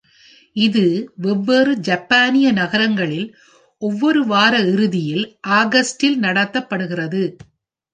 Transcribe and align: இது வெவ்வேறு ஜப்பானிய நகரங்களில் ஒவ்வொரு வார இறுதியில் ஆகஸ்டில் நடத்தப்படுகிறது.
இது 0.55 0.83
வெவ்வேறு 1.15 1.79
ஜப்பானிய 1.79 2.51
நகரங்களில் 2.51 3.27
ஒவ்வொரு 3.81 4.25
வார 4.25 4.53
இறுதியில் 4.65 5.25
ஆகஸ்டில் 5.59 6.19
நடத்தப்படுகிறது. 6.19 7.23